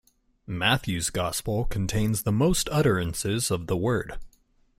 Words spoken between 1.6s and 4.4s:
contains the most utterances of the word.